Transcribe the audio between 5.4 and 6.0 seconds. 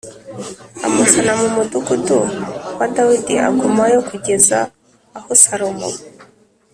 Salomo